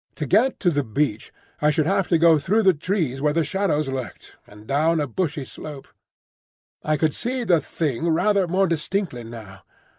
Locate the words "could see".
6.97-7.43